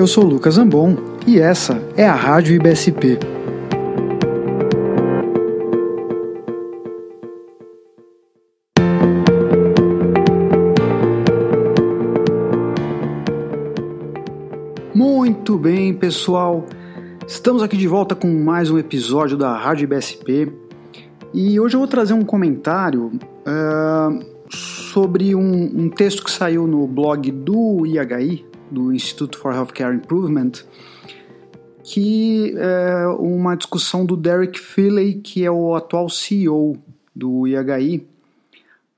Eu 0.00 0.06
sou 0.06 0.24
Lucas 0.24 0.56
Ambon 0.56 0.96
e 1.26 1.38
essa 1.38 1.78
é 1.94 2.06
a 2.06 2.14
Rádio 2.14 2.54
IBSP. 2.54 3.18
Muito 14.94 15.58
bem, 15.58 15.92
pessoal. 15.92 16.64
Estamos 17.28 17.62
aqui 17.62 17.76
de 17.76 17.86
volta 17.86 18.14
com 18.14 18.26
mais 18.42 18.70
um 18.70 18.78
episódio 18.78 19.36
da 19.36 19.54
Rádio 19.54 19.84
IBSP 19.84 20.50
e 21.34 21.60
hoje 21.60 21.76
eu 21.76 21.78
vou 21.78 21.86
trazer 21.86 22.14
um 22.14 22.24
comentário 22.24 23.12
uh, 23.44 24.24
sobre 24.48 25.34
um, 25.34 25.64
um, 25.64 25.90
texto 25.90 26.24
que 26.24 26.30
saiu 26.30 26.66
no 26.66 26.86
blog 26.86 27.30
do 27.30 27.84
IHI, 27.84 28.46
do 28.70 28.92
Institute 28.92 29.36
for 29.36 29.52
Healthcare 29.52 29.94
Improvement, 29.94 30.52
que 31.82 32.54
é 32.56 33.06
uma 33.18 33.56
discussão 33.56 34.04
do 34.06 34.16
Derek 34.16 34.58
Filley, 34.58 35.14
que 35.14 35.44
é 35.44 35.50
o 35.50 35.74
atual 35.74 36.08
CEO 36.08 36.76
do 37.14 37.46
IHI, 37.46 38.06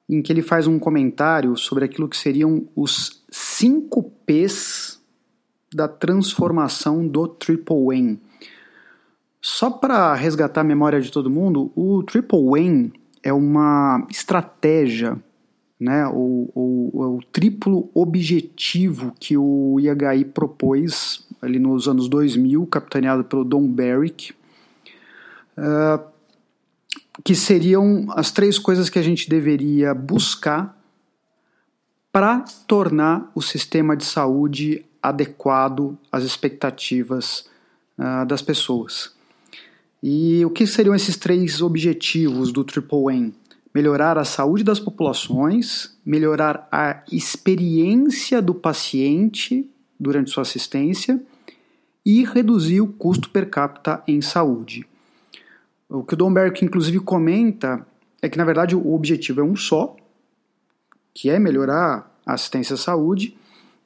em 0.08 0.20
que 0.20 0.32
ele 0.32 0.42
faz 0.42 0.66
um 0.66 0.78
comentário 0.78 1.56
sobre 1.56 1.84
aquilo 1.84 2.08
que 2.08 2.16
seriam 2.16 2.68
os 2.76 3.22
cinco 3.30 4.12
P's 4.26 5.00
da 5.74 5.88
transformação 5.88 7.06
do 7.06 7.26
Triple 7.26 7.84
Wayne. 7.86 8.20
Só 9.40 9.70
para 9.70 10.14
resgatar 10.14 10.60
a 10.60 10.64
memória 10.64 11.00
de 11.00 11.10
todo 11.10 11.30
mundo, 11.30 11.72
o 11.74 12.02
Triple 12.02 12.44
Wayne 12.44 12.92
é 13.22 13.32
uma 13.32 14.06
estratégia, 14.10 15.18
né, 15.82 16.06
o, 16.06 16.48
o, 16.54 17.16
o 17.16 17.20
triplo 17.32 17.90
objetivo 17.92 19.12
que 19.18 19.36
o 19.36 19.80
IHI 19.80 20.24
propôs 20.26 21.26
ali 21.40 21.58
nos 21.58 21.88
anos 21.88 22.08
2000, 22.08 22.64
capitaneado 22.66 23.24
pelo 23.24 23.44
Don 23.44 23.66
Barrick, 23.66 24.32
uh, 25.58 26.00
que 27.24 27.34
seriam 27.34 28.06
as 28.10 28.30
três 28.30 28.60
coisas 28.60 28.88
que 28.88 28.96
a 28.96 29.02
gente 29.02 29.28
deveria 29.28 29.92
buscar 29.92 30.78
para 32.12 32.44
tornar 32.68 33.32
o 33.34 33.42
sistema 33.42 33.96
de 33.96 34.04
saúde 34.04 34.86
adequado 35.02 35.98
às 36.12 36.22
expectativas 36.22 37.44
uh, 37.98 38.24
das 38.24 38.40
pessoas. 38.40 39.12
E 40.00 40.44
o 40.44 40.50
que 40.50 40.64
seriam 40.64 40.94
esses 40.94 41.16
três 41.16 41.60
objetivos 41.60 42.52
do 42.52 42.62
Triple 42.62 43.16
N? 43.16 43.34
Melhorar 43.74 44.18
a 44.18 44.24
saúde 44.24 44.62
das 44.62 44.78
populações, 44.78 45.96
melhorar 46.04 46.68
a 46.70 47.02
experiência 47.10 48.42
do 48.42 48.54
paciente 48.54 49.68
durante 49.98 50.30
sua 50.30 50.42
assistência 50.42 51.22
e 52.04 52.24
reduzir 52.24 52.80
o 52.80 52.88
custo 52.88 53.30
per 53.30 53.48
capita 53.48 54.02
em 54.06 54.20
saúde. 54.20 54.86
O 55.88 56.02
que 56.02 56.14
o 56.14 56.16
Don 56.16 56.32
inclusive 56.60 57.00
comenta 57.00 57.86
é 58.20 58.28
que 58.28 58.38
na 58.38 58.44
verdade 58.44 58.76
o 58.76 58.94
objetivo 58.94 59.40
é 59.40 59.44
um 59.44 59.56
só, 59.56 59.96
que 61.14 61.30
é 61.30 61.38
melhorar 61.38 62.10
a 62.26 62.34
assistência 62.34 62.74
à 62.74 62.76
saúde 62.76 63.36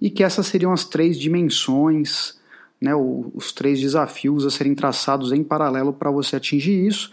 e 0.01 0.11
que 0.11 0.23
essas 0.23 0.47
seriam 0.47 0.73
as 0.73 0.85
três 0.85 1.19
dimensões 1.19 2.37
né, 2.81 2.95
os 2.95 3.53
três 3.53 3.81
desafios 3.81 4.45
a 4.45 4.51
serem 4.51 4.75
traçados 4.75 5.33
em 5.33 5.43
paralelo 5.43 5.93
para 5.93 6.11
você 6.11 6.37
atingir 6.37 6.87
isso. 6.87 7.11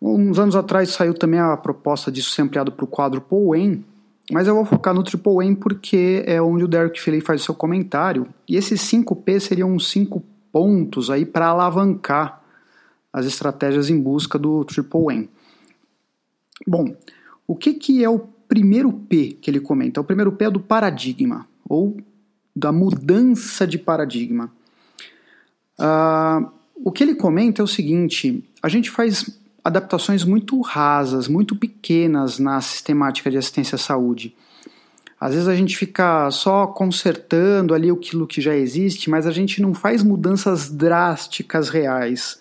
Uns 0.00 0.38
anos 0.38 0.56
atrás 0.56 0.90
saiu 0.90 1.12
também 1.12 1.38
a 1.38 1.56
proposta 1.56 2.10
disso 2.10 2.30
ser 2.30 2.42
ampliado 2.42 2.72
para 2.72 2.84
o 2.84 2.88
quadro 2.88 3.20
Paul 3.20 3.54
mas 4.32 4.46
eu 4.46 4.54
vou 4.54 4.64
focar 4.64 4.94
no 4.94 5.02
Triple 5.02 5.44
M 5.44 5.56
porque 5.56 6.22
é 6.24 6.40
onde 6.40 6.64
o 6.64 6.68
Derek 6.68 7.00
Philly 7.00 7.20
faz 7.20 7.42
o 7.42 7.44
seu 7.44 7.54
comentário. 7.54 8.28
E 8.48 8.56
esses 8.56 8.80
5P 8.80 9.40
seriam 9.40 9.76
cinco 9.78 10.22
pontos 10.52 11.10
aí 11.10 11.26
para 11.26 11.48
alavancar 11.48 12.40
as 13.12 13.26
estratégias 13.26 13.90
em 13.90 14.00
busca 14.00 14.38
do 14.38 14.64
Triple 14.64 15.14
M. 15.14 15.30
Bom, 16.66 16.94
o 17.46 17.56
que, 17.56 17.74
que 17.74 18.04
é 18.04 18.08
o 18.08 18.20
primeiro 18.20 18.92
P 18.92 19.36
que 19.40 19.50
ele 19.50 19.60
comenta? 19.60 20.00
O 20.00 20.04
primeiro 20.04 20.30
P 20.30 20.44
é 20.44 20.50
do 20.50 20.60
paradigma, 20.60 21.48
ou 21.68 21.96
da 22.54 22.70
mudança 22.70 23.66
de 23.66 23.78
paradigma. 23.78 24.52
Uh, 25.78 26.48
o 26.84 26.92
que 26.92 27.02
ele 27.02 27.14
comenta 27.14 27.62
é 27.62 27.64
o 27.64 27.68
seguinte: 27.68 28.44
a 28.62 28.68
gente 28.68 28.90
faz 28.90 29.40
adaptações 29.64 30.24
muito 30.24 30.60
rasas, 30.60 31.28
muito 31.28 31.54
pequenas 31.54 32.38
na 32.38 32.60
sistemática 32.60 33.30
de 33.30 33.38
assistência 33.38 33.76
à 33.76 33.78
saúde. 33.78 34.34
Às 35.20 35.34
vezes 35.34 35.48
a 35.48 35.54
gente 35.54 35.76
fica 35.76 36.30
só 36.30 36.66
consertando 36.66 37.74
ali 37.74 37.90
aquilo 37.90 38.26
que 38.26 38.40
já 38.40 38.56
existe, 38.56 39.10
mas 39.10 39.26
a 39.26 39.30
gente 39.30 39.60
não 39.60 39.74
faz 39.74 40.02
mudanças 40.02 40.70
drásticas 40.70 41.68
reais. 41.68 42.40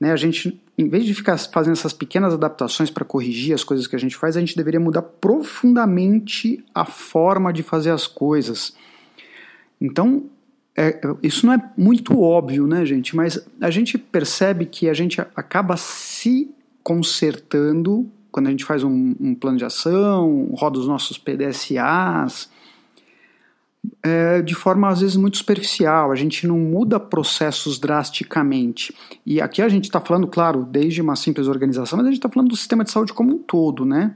Né? 0.00 0.10
A 0.10 0.16
gente, 0.16 0.60
em 0.76 0.88
vez 0.88 1.04
de 1.04 1.14
ficar 1.14 1.38
fazendo 1.38 1.74
essas 1.74 1.92
pequenas 1.92 2.34
adaptações 2.34 2.90
para 2.90 3.04
corrigir 3.04 3.54
as 3.54 3.62
coisas 3.62 3.86
que 3.86 3.94
a 3.94 3.98
gente 3.98 4.16
faz, 4.16 4.36
a 4.36 4.40
gente 4.40 4.56
deveria 4.56 4.80
mudar 4.80 5.02
profundamente 5.02 6.64
a 6.74 6.84
forma 6.84 7.52
de 7.52 7.62
fazer 7.62 7.90
as 7.90 8.08
coisas. 8.08 8.74
Então, 9.80 10.24
é, 10.80 11.00
isso 11.24 11.44
não 11.44 11.54
é 11.54 11.70
muito 11.76 12.22
óbvio, 12.22 12.64
né, 12.64 12.86
gente? 12.86 13.16
Mas 13.16 13.44
a 13.60 13.68
gente 13.68 13.98
percebe 13.98 14.64
que 14.64 14.88
a 14.88 14.94
gente 14.94 15.20
acaba 15.20 15.76
se 15.76 16.54
consertando 16.84 18.08
quando 18.30 18.46
a 18.46 18.50
gente 18.50 18.64
faz 18.64 18.84
um, 18.84 19.16
um 19.18 19.34
plano 19.34 19.58
de 19.58 19.64
ação, 19.64 20.48
roda 20.52 20.78
os 20.78 20.86
nossos 20.86 21.18
PDSAs, 21.18 22.48
é, 24.04 24.40
de 24.40 24.54
forma 24.54 24.88
às 24.88 25.00
vezes 25.00 25.16
muito 25.16 25.38
superficial. 25.38 26.12
A 26.12 26.14
gente 26.14 26.46
não 26.46 26.60
muda 26.60 27.00
processos 27.00 27.80
drasticamente. 27.80 28.94
E 29.26 29.40
aqui 29.40 29.60
a 29.60 29.68
gente 29.68 29.86
está 29.86 30.00
falando, 30.00 30.28
claro, 30.28 30.64
desde 30.64 31.02
uma 31.02 31.16
simples 31.16 31.48
organização, 31.48 31.96
mas 31.96 32.06
a 32.06 32.10
gente 32.10 32.18
está 32.18 32.28
falando 32.28 32.50
do 32.50 32.56
sistema 32.56 32.84
de 32.84 32.92
saúde 32.92 33.12
como 33.12 33.34
um 33.34 33.38
todo, 33.38 33.84
né? 33.84 34.14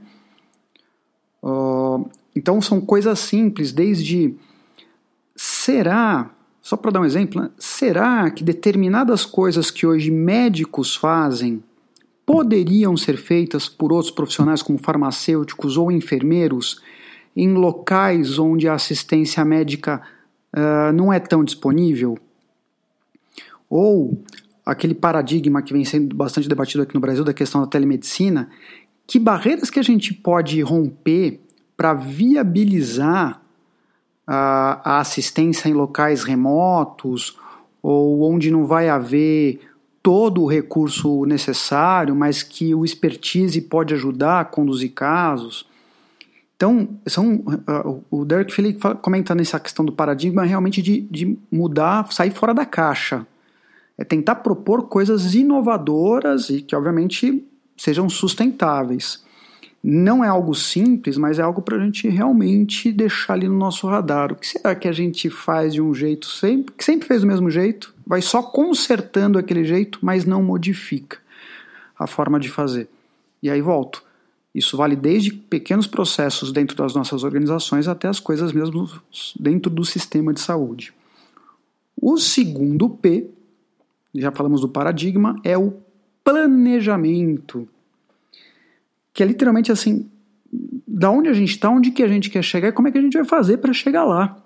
Uh, 1.43 2.09
então 2.33 2.61
são 2.61 2.79
coisas 2.79 3.19
simples, 3.19 3.73
desde 3.73 4.33
será 5.35 6.31
só 6.63 6.77
para 6.77 6.91
dar 6.91 7.01
um 7.01 7.05
exemplo, 7.05 7.41
né? 7.41 7.49
será 7.59 8.31
que 8.31 8.41
determinadas 8.41 9.25
coisas 9.25 9.69
que 9.69 9.85
hoje 9.85 10.09
médicos 10.09 10.95
fazem 10.95 11.61
poderiam 12.25 12.95
ser 12.95 13.17
feitas 13.17 13.67
por 13.67 13.91
outros 13.91 14.09
profissionais 14.09 14.61
como 14.61 14.79
farmacêuticos 14.79 15.75
ou 15.75 15.91
enfermeiros 15.91 16.81
em 17.35 17.53
locais 17.53 18.39
onde 18.39 18.69
a 18.69 18.75
assistência 18.75 19.43
médica 19.43 20.01
uh, 20.55 20.93
não 20.93 21.11
é 21.11 21.19
tão 21.19 21.43
disponível? 21.43 22.17
Ou 23.69 24.23
aquele 24.65 24.93
paradigma 24.93 25.61
que 25.61 25.73
vem 25.73 25.83
sendo 25.83 26.15
bastante 26.15 26.47
debatido 26.47 26.83
aqui 26.83 26.95
no 26.95 27.01
Brasil 27.01 27.25
da 27.25 27.33
questão 27.33 27.59
da 27.59 27.67
telemedicina, 27.67 28.49
que 29.05 29.19
barreiras 29.19 29.69
que 29.69 29.79
a 29.79 29.83
gente 29.83 30.13
pode 30.13 30.61
romper 30.61 31.41
para 31.75 31.93
viabilizar 31.93 33.42
a, 34.25 34.99
assistência 34.99 35.69
em 35.69 35.73
locais 35.73 36.23
remotos 36.23 37.37
ou 37.81 38.23
onde 38.31 38.49
não 38.49 38.65
vai 38.65 38.89
haver 38.89 39.59
todo 40.01 40.43
o 40.43 40.47
recurso 40.47 41.25
necessário, 41.25 42.15
mas 42.15 42.43
que 42.43 42.75
o 42.75 42.83
expertise 42.83 43.61
pode 43.61 43.93
ajudar 43.93 44.41
a 44.41 44.45
conduzir 44.45 44.91
casos. 44.93 45.65
Então, 46.55 46.89
são, 47.07 47.35
uh, 47.35 48.03
o 48.11 48.25
Derek 48.25 48.53
Philly 48.53 48.77
comenta 49.01 49.33
nessa 49.33 49.59
questão 49.59 49.83
do 49.83 49.91
paradigma 49.91 50.43
realmente 50.43 50.81
de, 50.81 51.01
de 51.01 51.37
mudar, 51.51 52.11
sair 52.11 52.31
fora 52.31 52.53
da 52.53 52.65
caixa. 52.65 53.25
É 53.97 54.03
tentar 54.03 54.35
propor 54.35 54.87
coisas 54.87 55.35
inovadoras 55.35 56.49
e 56.49 56.61
que, 56.61 56.75
obviamente, 56.75 57.45
sejam 57.77 58.09
sustentáveis. 58.09 59.22
Não 59.83 60.23
é 60.23 60.29
algo 60.29 60.55
simples, 60.55 61.17
mas 61.17 61.39
é 61.39 61.41
algo 61.41 61.61
para 61.61 61.75
a 61.75 61.79
gente 61.79 62.07
realmente 62.07 62.89
deixar 62.89 63.33
ali 63.33 63.49
no 63.49 63.57
nosso 63.57 63.85
radar. 63.85 64.31
O 64.31 64.35
que 64.35 64.47
será 64.47 64.73
que 64.73 64.87
a 64.87 64.93
gente 64.93 65.29
faz 65.29 65.73
de 65.73 65.81
um 65.81 65.93
jeito 65.93 66.27
sempre, 66.27 66.73
que 66.73 66.85
sempre 66.85 67.05
fez 67.05 67.19
do 67.19 67.27
mesmo 67.27 67.51
jeito, 67.51 67.93
vai 68.07 68.21
só 68.21 68.41
consertando 68.41 69.37
aquele 69.37 69.65
jeito, 69.65 69.99
mas 70.01 70.23
não 70.23 70.41
modifica 70.41 71.17
a 71.99 72.07
forma 72.07 72.39
de 72.39 72.49
fazer? 72.49 72.87
E 73.41 73.49
aí 73.49 73.61
volto. 73.61 74.01
Isso 74.55 74.77
vale 74.77 74.95
desde 74.95 75.33
pequenos 75.33 75.85
processos 75.85 76.53
dentro 76.53 76.77
das 76.77 76.95
nossas 76.95 77.25
organizações 77.25 77.85
até 77.85 78.07
as 78.07 78.21
coisas 78.21 78.53
mesmo 78.53 78.89
dentro 79.37 79.69
do 79.69 79.83
sistema 79.83 80.31
de 80.33 80.39
saúde. 80.39 80.93
O 81.99 82.17
segundo 82.17 82.89
P, 82.89 83.29
já 84.15 84.31
falamos 84.31 84.61
do 84.61 84.69
paradigma, 84.69 85.35
é 85.43 85.57
o 85.57 85.73
planejamento 86.23 87.67
que 89.13 89.21
é 89.21 89.25
literalmente 89.25 89.71
assim, 89.71 90.09
da 90.87 91.09
onde 91.09 91.29
a 91.29 91.33
gente 91.33 91.51
está, 91.51 91.69
onde 91.69 91.91
que 91.91 92.03
a 92.03 92.07
gente 92.07 92.29
quer 92.29 92.43
chegar 92.43 92.69
e 92.69 92.71
como 92.71 92.87
é 92.87 92.91
que 92.91 92.97
a 92.97 93.01
gente 93.01 93.17
vai 93.17 93.25
fazer 93.25 93.57
para 93.57 93.73
chegar 93.73 94.03
lá. 94.03 94.37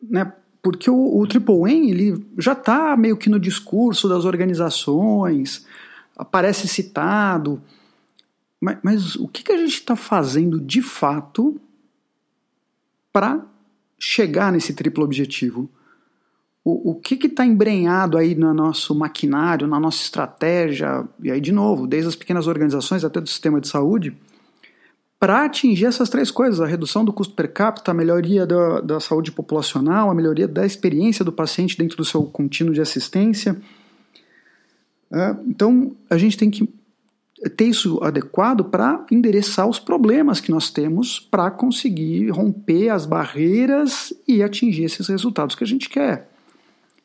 Né? 0.00 0.32
Porque 0.62 0.90
o, 0.90 1.18
o 1.18 1.26
Triple 1.26 1.72
N 1.72 1.90
ele 1.90 2.26
já 2.38 2.52
está 2.52 2.96
meio 2.96 3.16
que 3.16 3.30
no 3.30 3.40
discurso 3.40 4.08
das 4.08 4.24
organizações, 4.24 5.66
aparece 6.16 6.68
citado, 6.68 7.62
mas, 8.60 8.78
mas 8.82 9.16
o 9.16 9.26
que, 9.26 9.42
que 9.42 9.52
a 9.52 9.56
gente 9.56 9.74
está 9.74 9.96
fazendo 9.96 10.60
de 10.60 10.82
fato 10.82 11.60
para 13.12 13.44
chegar 13.98 14.52
nesse 14.52 14.72
triplo 14.72 15.04
objetivo? 15.04 15.68
O, 16.64 16.92
o 16.92 16.94
que 16.94 17.14
está 17.26 17.44
embrenhado 17.44 18.16
aí 18.16 18.34
no 18.34 18.54
nosso 18.54 18.94
maquinário, 18.94 19.66
na 19.66 19.80
nossa 19.80 20.02
estratégia, 20.02 21.04
e 21.22 21.30
aí 21.30 21.40
de 21.40 21.52
novo, 21.52 21.86
desde 21.86 22.08
as 22.08 22.16
pequenas 22.16 22.46
organizações 22.46 23.04
até 23.04 23.20
do 23.20 23.28
sistema 23.28 23.60
de 23.60 23.68
saúde, 23.68 24.16
para 25.18 25.44
atingir 25.44 25.86
essas 25.86 26.08
três 26.08 26.30
coisas: 26.30 26.60
a 26.60 26.66
redução 26.66 27.04
do 27.04 27.12
custo 27.12 27.34
per 27.34 27.52
capita, 27.52 27.90
a 27.90 27.94
melhoria 27.94 28.46
da, 28.46 28.80
da 28.80 29.00
saúde 29.00 29.30
populacional, 29.30 30.10
a 30.10 30.14
melhoria 30.14 30.48
da 30.48 30.66
experiência 30.66 31.24
do 31.24 31.32
paciente 31.32 31.78
dentro 31.78 31.96
do 31.96 32.04
seu 32.04 32.24
contínuo 32.24 32.74
de 32.74 32.80
assistência. 32.80 33.56
É, 35.12 35.36
então, 35.46 35.94
a 36.08 36.16
gente 36.16 36.36
tem 36.36 36.50
que 36.50 36.68
ter 37.56 37.66
isso 37.66 38.02
adequado 38.02 38.64
para 38.64 39.04
endereçar 39.10 39.68
os 39.68 39.78
problemas 39.78 40.40
que 40.40 40.50
nós 40.50 40.70
temos 40.70 41.20
para 41.20 41.50
conseguir 41.50 42.30
romper 42.30 42.88
as 42.88 43.04
barreiras 43.04 44.12
e 44.26 44.42
atingir 44.42 44.84
esses 44.84 45.08
resultados 45.08 45.54
que 45.54 45.64
a 45.64 45.66
gente 45.66 45.88
quer. 45.88 46.31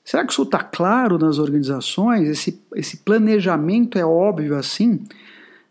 Será 0.08 0.26
que 0.26 0.32
isso 0.32 0.44
está 0.44 0.60
claro 0.60 1.18
nas 1.18 1.38
organizações? 1.38 2.30
Esse, 2.30 2.64
esse 2.78 2.96
planejamento 2.96 4.00
é 4.00 4.06
óbvio 4.06 4.56
assim? 4.56 5.04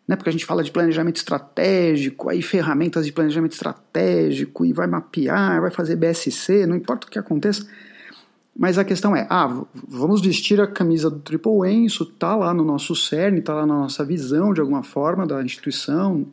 Né? 0.07 0.15
Porque 0.15 0.29
a 0.29 0.33
gente 0.33 0.45
fala 0.45 0.63
de 0.63 0.71
planejamento 0.71 1.17
estratégico, 1.17 2.29
aí 2.29 2.43
ferramentas 2.43 3.07
de 3.07 3.15
planejamento 3.15 3.53
estratégico, 3.53 4.67
e 4.67 4.75
vai 4.75 4.87
mapear, 4.87 5.63
vai 5.63 5.71
fazer 5.71 5.97
BSC, 5.97 6.67
não 6.67 6.77
importa 6.77 7.07
o 7.07 7.11
que 7.11 7.19
aconteça. 7.19 7.67
Mas 8.55 8.77
a 8.77 8.85
questão 8.85 9.17
é, 9.17 9.27
ah, 9.31 9.65
vamos 9.89 10.21
vestir 10.21 10.61
a 10.61 10.67
camisa 10.67 11.09
do 11.09 11.21
Triple 11.21 11.71
N, 11.71 11.87
isso 11.87 12.03
está 12.03 12.37
lá 12.37 12.53
no 12.53 12.63
nosso 12.63 12.95
CERN, 12.95 13.39
está 13.39 13.55
lá 13.55 13.65
na 13.65 13.75
nossa 13.75 14.05
visão, 14.05 14.53
de 14.53 14.61
alguma 14.61 14.83
forma, 14.83 15.27
da 15.27 15.43
instituição. 15.43 16.27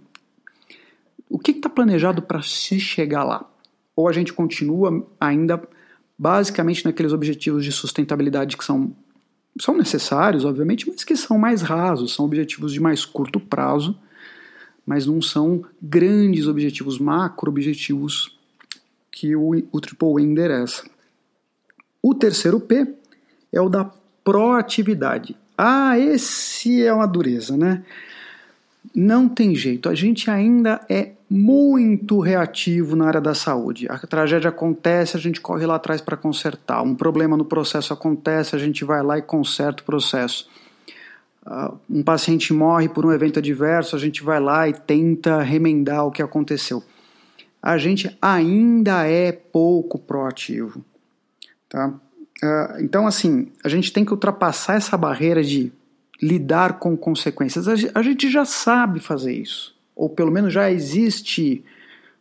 O 1.30 1.40
que 1.40 1.52
está 1.52 1.70
planejado 1.70 2.22
para 2.22 2.42
se 2.42 2.82
chegar 2.82 3.24
lá? 3.24 3.50
Ou 3.96 4.10
a 4.10 4.12
gente 4.12 4.34
continua 4.34 5.08
ainda 5.22 5.58
basicamente 6.18 6.86
naqueles 6.86 7.14
objetivos 7.14 7.64
de 7.64 7.72
sustentabilidade 7.72 8.58
que 8.58 8.64
são, 8.64 8.96
são 9.60 9.78
necessários, 9.78 10.46
obviamente, 10.46 10.90
mas 10.90 11.04
que 11.04 11.16
são 11.16 11.38
mais 11.38 11.62
rasos, 11.62 12.14
são 12.14 12.26
objetivos 12.26 12.74
de 12.74 12.80
mais 12.80 13.06
curto 13.06 13.40
prazo, 13.40 13.98
mas 14.86 15.06
não 15.06 15.22
são 15.22 15.64
grandes 15.82 16.48
objetivos, 16.48 17.00
macro 17.00 17.50
objetivos 17.50 18.38
que 19.12 19.36
o, 19.36 19.52
o 19.72 19.80
Triple 19.80 20.24
endereça. 20.24 20.84
O 22.02 22.14
terceiro 22.14 22.60
P 22.60 22.94
é 23.52 23.62
o 23.62 23.70
da 23.70 23.86
proatividade. 24.24 25.38
Ah, 25.58 25.98
esse 25.98 26.84
é 26.84 26.92
uma 26.92 27.06
dureza, 27.06 27.56
né? 27.56 27.84
Não 28.94 29.28
tem 29.28 29.56
jeito, 29.56 29.90
a 29.90 29.96
gente 29.96 30.30
ainda 30.30 30.82
é 30.90 31.12
muito 31.30 32.20
reativo 32.20 32.96
na 32.96 33.08
área 33.08 33.22
da 33.22 33.34
saúde. 33.34 33.88
A 33.90 33.98
tragédia 33.98 34.50
acontece, 34.50 35.18
a 35.18 35.20
gente 35.20 35.42
corre 35.42 35.66
lá 35.66 35.76
atrás 35.76 36.00
para 36.00 36.16
consertar. 36.16 36.84
Um 36.84 36.94
problema 36.94 37.36
no 37.36 37.46
processo 37.46 37.92
acontece, 37.92 38.56
a 38.56 38.60
gente 38.60 38.86
vai 38.86 39.02
lá 39.02 39.18
e 39.18 39.22
conserta 39.22 39.82
o 39.82 39.86
processo. 39.86 40.48
Uh, 41.46 41.78
um 41.90 42.04
paciente 42.04 42.54
morre 42.54 42.88
por 42.88 43.06
um 43.06 43.12
evento 43.12 43.40
adverso, 43.40 43.96
a 43.96 44.00
gente 44.00 44.24
vai 44.24 44.40
lá 44.40 44.70
e 44.70 44.74
tenta 44.74 45.42
remendar 45.42 46.06
o 46.06 46.12
que 46.12 46.22
aconteceu. 46.22 46.84
A 47.62 47.78
gente 47.78 48.16
ainda 48.22 49.08
é 49.08 49.32
pouco 49.32 49.98
proativo. 49.98 50.86
Tá? 51.68 51.88
Uh, 51.88 52.82
então, 52.82 53.08
assim, 53.08 53.52
a 53.64 53.70
gente 53.70 53.92
tem 53.92 54.06
que 54.06 54.12
ultrapassar 54.12 54.76
essa 54.76 54.96
barreira 54.96 55.44
de 55.44 55.72
lidar 56.22 56.80
com 56.80 56.96
consequências. 56.96 57.68
A 57.68 58.02
gente 58.02 58.30
já 58.30 58.46
sabe 58.46 59.00
fazer 59.00 59.34
isso, 59.34 59.76
ou 59.96 60.10
pelo 60.10 60.32
menos 60.32 60.54
já 60.54 60.72
existe 60.72 61.64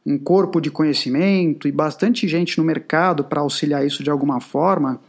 um 0.04 0.18
corpo 0.18 0.60
de 0.60 0.70
conhecimento 0.70 1.68
e 1.68 1.72
bastante 1.72 2.26
gente 2.26 2.58
no 2.58 2.64
mercado 2.64 3.24
para 3.24 3.40
auxiliar 3.40 3.86
isso 3.86 4.02
de 4.02 4.10
alguma 4.10 4.40
forma, 4.40 5.00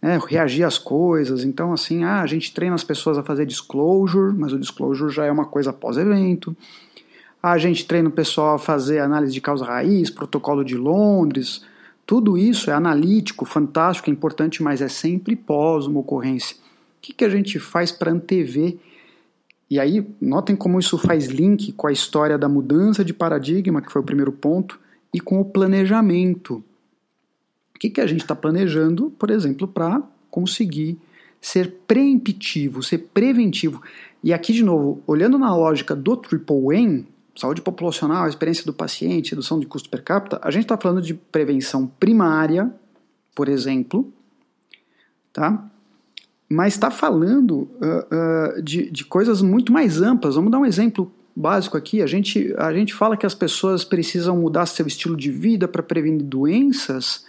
né, 0.00 0.20
reagir 0.28 0.64
às 0.64 0.76
coisas. 0.76 1.42
Então, 1.44 1.72
assim, 1.72 2.04
ah, 2.04 2.20
a 2.20 2.26
gente 2.26 2.52
treina 2.52 2.74
as 2.74 2.84
pessoas 2.84 3.16
a 3.16 3.22
fazer 3.22 3.46
disclosure, 3.46 4.36
mas 4.36 4.52
o 4.52 4.58
disclosure 4.58 5.12
já 5.12 5.24
é 5.24 5.32
uma 5.32 5.46
coisa 5.46 5.72
pós-evento. 5.72 6.54
Ah, 7.42 7.52
a 7.52 7.58
gente 7.58 7.86
treina 7.86 8.10
o 8.10 8.12
pessoal 8.12 8.56
a 8.56 8.58
fazer 8.58 8.98
análise 8.98 9.32
de 9.32 9.40
causa 9.40 9.64
raiz, 9.64 10.10
protocolo 10.10 10.62
de 10.62 10.76
Londres. 10.76 11.64
Tudo 12.04 12.36
isso 12.36 12.70
é 12.70 12.74
analítico, 12.74 13.46
fantástico, 13.46 14.10
é 14.10 14.12
importante, 14.12 14.62
mas 14.62 14.82
é 14.82 14.88
sempre 14.88 15.34
pós 15.34 15.86
uma 15.86 16.00
ocorrência 16.00 16.56
que, 17.02 17.12
que 17.12 17.24
a 17.24 17.28
gente 17.28 17.58
faz 17.58 17.90
para 17.90 18.12
antever? 18.12 18.78
E 19.68 19.80
aí, 19.80 20.06
notem 20.20 20.54
como 20.54 20.78
isso 20.78 20.96
faz 20.96 21.26
link 21.26 21.72
com 21.72 21.88
a 21.88 21.92
história 21.92 22.38
da 22.38 22.48
mudança 22.48 23.04
de 23.04 23.12
paradigma, 23.12 23.82
que 23.82 23.90
foi 23.90 24.00
o 24.00 24.04
primeiro 24.04 24.30
ponto, 24.30 24.78
e 25.12 25.18
com 25.20 25.40
o 25.40 25.44
planejamento. 25.44 26.62
O 27.74 27.78
que, 27.78 27.90
que 27.90 28.00
a 28.00 28.06
gente 28.06 28.20
está 28.20 28.36
planejando, 28.36 29.10
por 29.18 29.30
exemplo, 29.30 29.66
para 29.66 30.00
conseguir 30.30 30.96
ser 31.40 31.74
preemptivo, 31.88 32.82
ser 32.82 32.98
preventivo? 33.12 33.82
E 34.22 34.32
aqui, 34.32 34.52
de 34.52 34.62
novo, 34.62 35.02
olhando 35.06 35.36
na 35.38 35.54
lógica 35.54 35.96
do 35.96 36.16
Triple 36.16 36.76
N, 36.76 37.06
saúde 37.34 37.60
populacional, 37.60 38.28
experiência 38.28 38.64
do 38.64 38.72
paciente, 38.72 39.30
redução 39.30 39.58
de 39.58 39.66
custo 39.66 39.90
per 39.90 40.04
capita, 40.04 40.38
a 40.42 40.50
gente 40.50 40.62
está 40.64 40.76
falando 40.76 41.02
de 41.02 41.14
prevenção 41.14 41.86
primária, 41.86 42.72
por 43.34 43.48
exemplo, 43.48 44.12
tá? 45.32 45.71
Mas 46.52 46.74
está 46.74 46.90
falando 46.90 47.62
uh, 47.80 48.58
uh, 48.58 48.62
de, 48.62 48.90
de 48.90 49.04
coisas 49.06 49.40
muito 49.40 49.72
mais 49.72 50.02
amplas. 50.02 50.34
Vamos 50.34 50.50
dar 50.50 50.58
um 50.58 50.66
exemplo 50.66 51.10
básico 51.34 51.78
aqui. 51.78 52.02
A 52.02 52.06
gente, 52.06 52.54
a 52.58 52.72
gente 52.74 52.92
fala 52.92 53.16
que 53.16 53.24
as 53.24 53.34
pessoas 53.34 53.84
precisam 53.84 54.36
mudar 54.36 54.66
seu 54.66 54.86
estilo 54.86 55.16
de 55.16 55.30
vida 55.30 55.66
para 55.66 55.82
prevenir 55.82 56.22
doenças, 56.22 57.24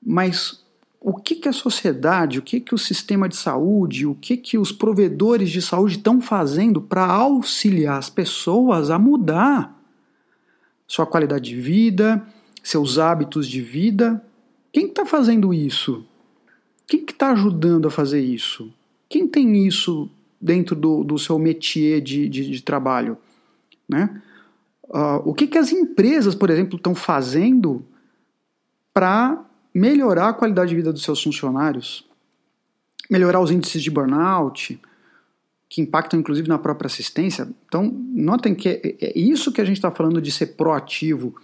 mas 0.00 0.64
o 1.00 1.12
que, 1.14 1.34
que 1.34 1.48
a 1.48 1.52
sociedade, 1.52 2.38
o 2.38 2.42
que, 2.42 2.60
que 2.60 2.72
o 2.72 2.78
sistema 2.78 3.28
de 3.28 3.34
saúde, 3.34 4.06
o 4.06 4.14
que, 4.14 4.36
que 4.36 4.56
os 4.56 4.70
provedores 4.70 5.50
de 5.50 5.60
saúde 5.60 5.96
estão 5.96 6.20
fazendo 6.20 6.80
para 6.80 7.04
auxiliar 7.04 7.98
as 7.98 8.08
pessoas 8.08 8.90
a 8.90 8.98
mudar 8.98 9.76
sua 10.86 11.04
qualidade 11.04 11.50
de 11.50 11.60
vida, 11.60 12.24
seus 12.62 12.96
hábitos 12.96 13.48
de 13.48 13.60
vida? 13.60 14.24
Quem 14.72 14.86
está 14.86 15.04
fazendo 15.04 15.52
isso? 15.52 16.06
Quem 16.86 17.04
que 17.04 17.12
está 17.12 17.32
ajudando 17.32 17.88
a 17.88 17.90
fazer 17.90 18.20
isso? 18.20 18.72
Quem 19.08 19.26
tem 19.26 19.66
isso 19.66 20.08
dentro 20.40 20.76
do, 20.76 21.02
do 21.02 21.18
seu 21.18 21.38
métier 21.38 22.00
de, 22.00 22.28
de, 22.28 22.50
de 22.50 22.62
trabalho? 22.62 23.18
Né? 23.88 24.22
Uh, 24.84 25.20
o 25.24 25.34
que, 25.34 25.46
que 25.46 25.58
as 25.58 25.72
empresas, 25.72 26.34
por 26.34 26.48
exemplo, 26.48 26.76
estão 26.76 26.94
fazendo 26.94 27.84
para 28.94 29.44
melhorar 29.74 30.28
a 30.28 30.32
qualidade 30.32 30.70
de 30.70 30.76
vida 30.76 30.92
dos 30.92 31.02
seus 31.02 31.22
funcionários? 31.22 32.06
Melhorar 33.10 33.40
os 33.40 33.50
índices 33.50 33.82
de 33.82 33.90
burnout, 33.90 34.80
que 35.68 35.80
impactam 35.80 36.20
inclusive 36.20 36.48
na 36.48 36.58
própria 36.58 36.86
assistência. 36.86 37.48
Então, 37.66 37.84
notem 37.84 38.54
que 38.54 38.68
é, 38.68 38.96
é 39.00 39.18
isso 39.18 39.52
que 39.52 39.60
a 39.60 39.64
gente 39.64 39.76
está 39.76 39.90
falando 39.90 40.20
de 40.20 40.30
ser 40.30 40.56
proativo 40.56 41.34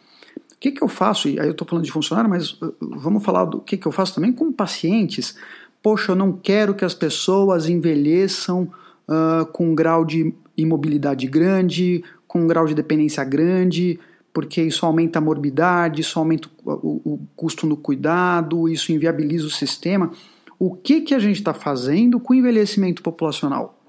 que, 0.63 0.71
que 0.71 0.83
eu 0.83 0.87
faço? 0.87 1.29
E 1.29 1.41
aí 1.41 1.47
eu 1.47 1.51
estou 1.51 1.67
falando 1.67 1.85
de 1.85 1.91
funcionário, 1.91 2.31
mas 2.31 2.53
uh, 2.53 2.73
vamos 2.81 3.25
falar 3.25 3.47
do 3.47 3.61
que, 3.61 3.77
que 3.77 3.85
eu 3.85 3.91
faço 3.91 4.15
também 4.15 4.33
com 4.33 4.53
pacientes. 4.53 5.37
Poxa, 5.83 6.13
eu 6.13 6.17
não 6.17 6.33
quero 6.33 6.73
que 6.73 6.85
as 6.85 6.95
pessoas 6.95 7.69
envelheçam 7.69 8.71
uh, 9.09 9.45
com 9.47 9.71
um 9.71 9.75
grau 9.75 10.05
de 10.05 10.33
imobilidade 10.57 11.27
grande, 11.27 12.05
com 12.29 12.43
um 12.43 12.47
grau 12.47 12.65
de 12.65 12.75
dependência 12.75 13.25
grande, 13.25 13.99
porque 14.33 14.63
isso 14.63 14.87
aumenta 14.87 15.19
a 15.19 15.23
morbidade, 15.23 16.01
isso 16.01 16.17
aumenta 16.17 16.49
o, 16.65 16.71
o, 16.71 17.15
o 17.15 17.21
custo 17.35 17.67
no 17.67 17.77
cuidado, 17.77 18.69
isso 18.69 18.93
inviabiliza 18.93 19.49
o 19.49 19.51
sistema. 19.51 20.13
O 20.61 20.77
que, 20.77 21.01
que 21.01 21.13
a 21.13 21.19
gente 21.19 21.39
está 21.39 21.53
fazendo 21.53 22.21
com 22.21 22.35
o 22.35 22.37
envelhecimento 22.37 23.03
populacional? 23.03 23.82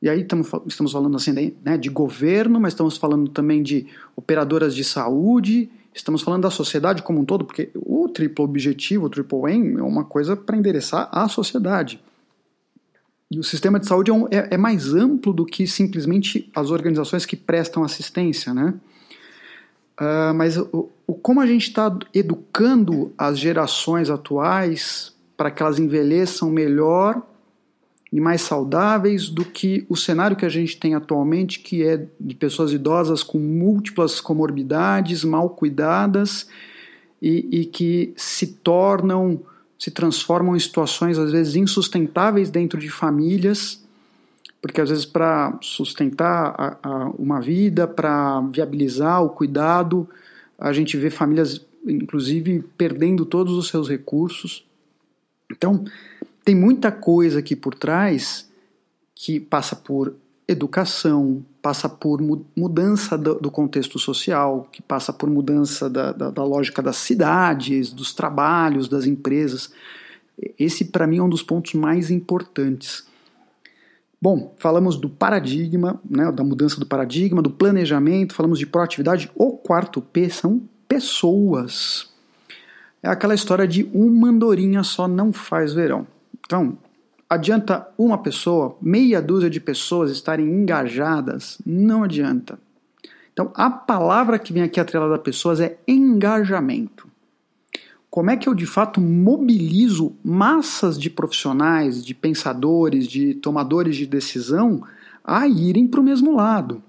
E 0.00 0.08
aí 0.08 0.20
estamos, 0.20 0.50
estamos 0.66 0.92
falando 0.92 1.16
assim 1.16 1.32
né, 1.64 1.78
de 1.78 1.88
governo, 1.88 2.60
mas 2.60 2.74
estamos 2.74 2.96
falando 2.96 3.30
também 3.30 3.62
de 3.62 3.86
operadoras 4.14 4.74
de 4.74 4.84
saúde, 4.84 5.70
estamos 5.94 6.22
falando 6.22 6.42
da 6.42 6.50
sociedade 6.50 7.02
como 7.02 7.20
um 7.20 7.24
todo, 7.24 7.44
porque 7.44 7.70
o 7.74 8.08
triplo 8.08 8.44
objetivo, 8.44 9.06
o 9.06 9.10
triple 9.10 9.46
aim, 9.46 9.78
é 9.78 9.82
uma 9.82 10.04
coisa 10.04 10.36
para 10.36 10.56
endereçar 10.56 11.08
a 11.10 11.28
sociedade. 11.28 12.00
E 13.30 13.38
o 13.38 13.42
sistema 13.42 13.80
de 13.80 13.86
saúde 13.86 14.10
é, 14.10 14.14
um, 14.14 14.26
é, 14.26 14.48
é, 14.52 14.56
mais 14.56 14.94
amplo 14.94 15.32
do 15.32 15.44
que 15.44 15.66
simplesmente 15.66 16.50
as 16.54 16.70
organizações 16.70 17.26
que 17.26 17.34
prestam 17.34 17.82
assistência, 17.82 18.54
né? 18.54 18.74
Uh, 19.98 20.34
mas 20.34 20.58
o, 20.58 20.90
o, 21.06 21.14
como 21.14 21.40
a 21.40 21.46
gente 21.46 21.68
está 21.68 21.96
educando 22.14 23.12
as 23.16 23.38
gerações 23.38 24.10
atuais 24.10 25.14
para 25.36 25.50
que 25.50 25.62
elas 25.62 25.78
envelheçam 25.78 26.50
melhor 26.50 27.26
e 28.12 28.20
mais 28.20 28.42
saudáveis 28.42 29.28
do 29.28 29.44
que 29.44 29.84
o 29.88 29.96
cenário 29.96 30.36
que 30.36 30.46
a 30.46 30.48
gente 30.48 30.76
tem 30.76 30.94
atualmente, 30.94 31.60
que 31.60 31.82
é 31.82 32.06
de 32.18 32.34
pessoas 32.34 32.72
idosas 32.72 33.22
com 33.22 33.38
múltiplas 33.38 34.20
comorbidades, 34.20 35.24
mal 35.24 35.50
cuidadas 35.50 36.48
e, 37.20 37.60
e 37.60 37.64
que 37.64 38.14
se 38.16 38.46
tornam, 38.46 39.40
se 39.78 39.90
transformam 39.90 40.54
em 40.54 40.60
situações 40.60 41.18
às 41.18 41.32
vezes 41.32 41.56
insustentáveis 41.56 42.48
dentro 42.48 42.78
de 42.78 42.88
famílias, 42.88 43.84
porque 44.62 44.80
às 44.80 44.88
vezes 44.88 45.04
para 45.04 45.58
sustentar 45.60 46.54
a, 46.56 46.78
a, 46.82 47.10
uma 47.18 47.40
vida, 47.40 47.86
para 47.86 48.40
viabilizar 48.52 49.22
o 49.22 49.30
cuidado, 49.30 50.08
a 50.58 50.72
gente 50.72 50.96
vê 50.96 51.10
famílias 51.10 51.60
inclusive 51.86 52.64
perdendo 52.76 53.24
todos 53.24 53.52
os 53.54 53.68
seus 53.68 53.88
recursos. 53.88 54.64
Então, 55.50 55.84
tem 56.46 56.54
muita 56.54 56.92
coisa 56.92 57.40
aqui 57.40 57.56
por 57.56 57.74
trás 57.74 58.48
que 59.16 59.40
passa 59.40 59.74
por 59.74 60.14
educação, 60.46 61.44
passa 61.60 61.88
por 61.88 62.20
mudança 62.56 63.18
do, 63.18 63.50
contexto 63.50 63.98
social, 63.98 64.68
que 64.70 64.80
passa 64.80 65.12
por 65.12 65.28
mudança 65.28 65.90
da, 65.90 66.12
da, 66.12 66.30
da 66.30 66.44
lógica 66.44 66.80
das 66.80 66.98
cidades, 66.98 67.92
dos 67.92 68.14
trabalhos, 68.14 68.88
das 68.88 69.06
empresas. 69.06 69.72
Esse, 70.56 70.84
para 70.84 71.04
mim, 71.04 71.18
é 71.18 71.22
um 71.24 71.28
dos 71.28 71.42
pontos 71.42 71.74
mais 71.74 72.12
importantes. 72.12 73.08
Bom, 74.22 74.54
falamos 74.56 74.96
do 74.96 75.10
paradigma, 75.10 76.00
né, 76.08 76.30
da 76.30 76.44
mudança 76.44 76.78
do 76.78 76.86
paradigma, 76.86 77.42
do 77.42 77.50
planejamento, 77.50 78.36
falamos 78.36 78.60
de 78.60 78.66
proatividade. 78.66 79.32
O 79.34 79.50
quarto 79.50 80.00
P 80.00 80.30
são 80.30 80.62
pessoas. 80.86 82.08
É 83.02 83.08
aquela 83.08 83.34
história 83.34 83.66
de 83.66 83.90
uma 83.92 84.28
andorinha 84.28 84.84
só 84.84 85.08
não 85.08 85.32
faz 85.32 85.74
verão. 85.74 86.06
Então, 86.46 86.78
adianta 87.28 87.88
uma 87.98 88.16
pessoa, 88.18 88.78
meia 88.80 89.20
dúzia 89.20 89.50
de 89.50 89.60
pessoas 89.60 90.10
estarem 90.10 90.46
engajadas? 90.46 91.58
Não 91.66 92.04
adianta. 92.04 92.58
Então, 93.32 93.52
a 93.54 93.68
palavra 93.68 94.38
que 94.38 94.52
vem 94.52 94.62
aqui 94.62 94.80
atrelada 94.80 95.16
a 95.16 95.18
pessoas 95.18 95.60
é 95.60 95.76
engajamento. 95.86 97.06
Como 98.08 98.30
é 98.30 98.36
que 98.36 98.48
eu 98.48 98.54
de 98.54 98.64
fato 98.64 98.98
mobilizo 98.98 100.16
massas 100.24 100.98
de 100.98 101.10
profissionais, 101.10 102.02
de 102.02 102.14
pensadores, 102.14 103.06
de 103.06 103.34
tomadores 103.34 103.94
de 103.94 104.06
decisão 104.06 104.82
a 105.22 105.46
irem 105.46 105.86
para 105.86 106.00
o 106.00 106.04
mesmo 106.04 106.34
lado? 106.34 106.82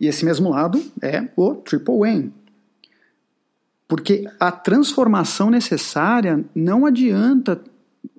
E 0.00 0.06
esse 0.06 0.24
mesmo 0.24 0.48
lado 0.48 0.82
é 1.02 1.28
o 1.36 1.54
Triple 1.56 2.00
Win. 2.00 2.32
Porque 3.86 4.24
a 4.40 4.50
transformação 4.50 5.50
necessária 5.50 6.42
não 6.54 6.86
adianta 6.86 7.60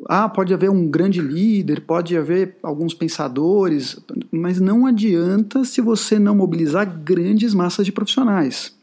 ah, 0.08 0.30
pode 0.30 0.54
haver 0.54 0.70
um 0.70 0.88
grande 0.88 1.20
líder, 1.20 1.82
pode 1.82 2.16
haver 2.16 2.58
alguns 2.62 2.94
pensadores, 2.94 3.98
mas 4.32 4.60
não 4.60 4.86
adianta 4.86 5.66
se 5.66 5.82
você 5.82 6.20
não 6.20 6.36
mobilizar 6.36 6.86
grandes 6.86 7.54
massas 7.54 7.86
de 7.86 7.92
profissionais. 7.92 8.76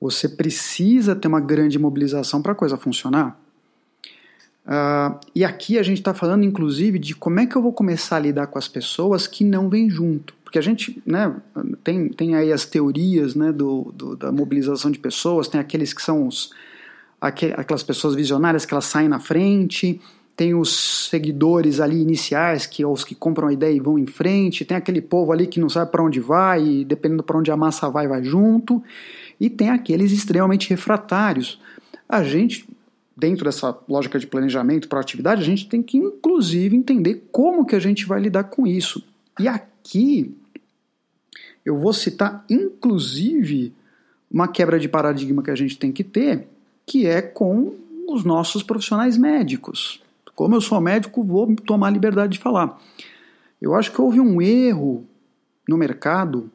Você 0.00 0.28
precisa 0.28 1.16
ter 1.16 1.28
uma 1.28 1.40
grande 1.40 1.78
mobilização 1.78 2.42
para 2.42 2.52
a 2.52 2.54
coisa 2.54 2.76
funcionar. 2.76 3.40
Uh, 4.66 5.18
e 5.34 5.44
aqui 5.44 5.78
a 5.78 5.82
gente 5.82 5.98
está 5.98 6.12
falando, 6.12 6.44
inclusive, 6.44 6.98
de 6.98 7.14
como 7.14 7.40
é 7.40 7.46
que 7.46 7.56
eu 7.56 7.62
vou 7.62 7.72
começar 7.72 8.16
a 8.16 8.20
lidar 8.20 8.48
com 8.48 8.58
as 8.58 8.68
pessoas 8.68 9.26
que 9.26 9.44
não 9.44 9.70
vêm 9.70 9.88
junto. 9.88 10.34
Porque 10.44 10.58
a 10.58 10.62
gente 10.62 11.00
né, 11.06 11.34
tem, 11.82 12.08
tem 12.08 12.34
aí 12.34 12.52
as 12.52 12.66
teorias 12.66 13.34
né, 13.34 13.50
do, 13.50 13.92
do, 13.94 14.16
da 14.16 14.30
mobilização 14.30 14.90
de 14.90 14.98
pessoas, 14.98 15.48
tem 15.48 15.60
aqueles 15.60 15.92
que 15.94 16.02
são 16.02 16.26
os, 16.26 16.50
aquelas 17.20 17.82
pessoas 17.82 18.14
visionárias 18.14 18.64
que 18.64 18.74
elas 18.74 18.84
saem 18.84 19.08
na 19.08 19.18
frente, 19.18 20.00
tem 20.36 20.54
os 20.54 21.08
seguidores 21.08 21.80
ali 21.80 22.00
iniciais, 22.00 22.66
que 22.66 22.84
os 22.84 23.04
que 23.04 23.14
compram 23.14 23.48
a 23.48 23.52
ideia 23.52 23.74
e 23.74 23.80
vão 23.80 23.98
em 23.98 24.06
frente, 24.06 24.66
tem 24.66 24.76
aquele 24.76 25.00
povo 25.00 25.32
ali 25.32 25.46
que 25.46 25.58
não 25.58 25.68
sabe 25.68 25.90
para 25.90 26.04
onde 26.04 26.20
vai, 26.20 26.62
e 26.62 26.84
dependendo 26.84 27.22
para 27.22 27.38
onde 27.38 27.50
a 27.50 27.56
massa 27.56 27.88
vai, 27.88 28.06
vai 28.06 28.22
junto, 28.22 28.82
e 29.40 29.48
tem 29.48 29.70
aqueles 29.70 30.12
extremamente 30.12 30.68
refratários. 30.68 31.58
A 32.06 32.22
gente, 32.22 32.68
dentro 33.16 33.46
dessa 33.46 33.76
lógica 33.88 34.18
de 34.18 34.26
planejamento 34.26 34.88
para 34.88 35.00
atividade, 35.00 35.40
a 35.40 35.44
gente 35.44 35.66
tem 35.68 35.82
que 35.82 35.96
inclusive 35.96 36.76
entender 36.76 37.26
como 37.32 37.64
que 37.64 37.74
a 37.74 37.80
gente 37.80 38.04
vai 38.04 38.20
lidar 38.20 38.44
com 38.44 38.66
isso. 38.66 39.02
E 39.40 39.48
aqui 39.48 40.36
eu 41.64 41.78
vou 41.78 41.94
citar 41.94 42.44
inclusive 42.48 43.72
uma 44.30 44.48
quebra 44.48 44.78
de 44.78 44.88
paradigma 44.88 45.42
que 45.42 45.50
a 45.50 45.54
gente 45.54 45.78
tem 45.78 45.90
que 45.90 46.04
ter, 46.04 46.46
que 46.86 47.06
é 47.06 47.20
com 47.20 47.74
os 48.08 48.24
nossos 48.24 48.62
profissionais 48.62 49.18
médicos. 49.18 50.00
Como 50.34 50.54
eu 50.54 50.60
sou 50.60 50.80
médico, 50.80 51.24
vou 51.24 51.54
tomar 51.56 51.90
liberdade 51.90 52.34
de 52.34 52.38
falar. 52.38 52.78
Eu 53.60 53.74
acho 53.74 53.90
que 53.90 54.00
houve 54.00 54.20
um 54.20 54.40
erro 54.40 55.04
no 55.68 55.76
mercado 55.76 56.50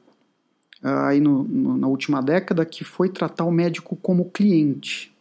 ah, 0.84 1.10
aí 1.10 1.20
no, 1.20 1.44
no, 1.44 1.78
na 1.78 1.88
última 1.88 2.22
década 2.22 2.66
que 2.66 2.84
foi 2.84 3.10
tratar 3.10 3.44
o 3.44 3.52
médico 3.52 3.96
como 3.96 4.30
cliente. 4.30 5.12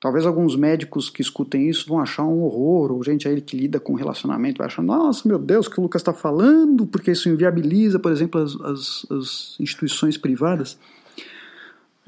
Talvez 0.00 0.24
alguns 0.24 0.54
médicos 0.54 1.10
que 1.10 1.20
escutem 1.20 1.68
isso 1.68 1.88
vão 1.88 1.98
achar 1.98 2.22
um 2.22 2.42
horror, 2.42 2.92
ou 2.92 3.02
gente 3.02 3.26
aí 3.26 3.40
que 3.40 3.56
lida 3.56 3.80
com 3.80 3.94
relacionamento 3.94 4.58
vai 4.58 4.68
achar, 4.68 4.80
nossa, 4.80 5.26
meu 5.26 5.38
Deus, 5.40 5.66
o 5.66 5.70
que 5.70 5.80
o 5.80 5.82
Lucas 5.82 6.00
está 6.00 6.12
falando, 6.12 6.86
porque 6.86 7.10
isso 7.10 7.28
inviabiliza, 7.28 7.98
por 7.98 8.12
exemplo, 8.12 8.40
as, 8.40 8.54
as, 8.60 9.06
as 9.10 9.56
instituições 9.58 10.16
privadas. 10.16 10.78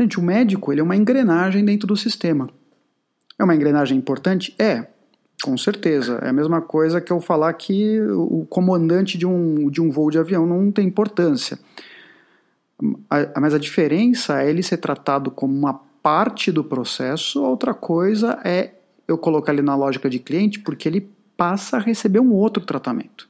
Gente, 0.00 0.18
o 0.18 0.22
médico 0.22 0.72
ele 0.72 0.80
é 0.80 0.84
uma 0.84 0.96
engrenagem 0.96 1.62
dentro 1.62 1.86
do 1.86 1.94
sistema. 1.94 2.48
É 3.38 3.44
uma 3.44 3.54
engrenagem 3.54 3.98
importante? 3.98 4.54
É, 4.58 4.86
com 5.42 5.58
certeza. 5.58 6.18
É 6.22 6.30
a 6.30 6.32
mesma 6.32 6.62
coisa 6.62 7.02
que 7.02 7.12
eu 7.12 7.20
falar 7.20 7.52
que 7.52 8.00
o 8.00 8.46
comandante 8.48 9.18
de 9.18 9.26
um, 9.26 9.68
de 9.68 9.80
um 9.80 9.90
voo 9.90 10.10
de 10.10 10.18
avião 10.18 10.46
não 10.46 10.72
tem 10.72 10.86
importância. 10.86 11.58
Mas 13.38 13.52
a 13.52 13.58
diferença 13.58 14.42
é 14.42 14.48
ele 14.48 14.62
ser 14.62 14.78
tratado 14.78 15.30
como 15.30 15.54
uma 15.54 15.74
parte 16.02 16.50
do 16.50 16.64
processo, 16.64 17.42
outra 17.42 17.74
coisa 17.74 18.40
é 18.42 18.72
eu 19.06 19.18
colocar 19.18 19.52
ele 19.52 19.60
na 19.60 19.76
lógica 19.76 20.08
de 20.08 20.18
cliente 20.18 20.60
porque 20.60 20.88
ele 20.88 21.10
passa 21.36 21.76
a 21.76 21.80
receber 21.80 22.20
um 22.20 22.32
outro 22.32 22.64
tratamento 22.64 23.29